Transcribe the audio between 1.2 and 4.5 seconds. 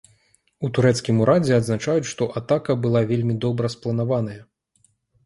урадзе адзначаюць, што атака была вельмі добра спланаваная.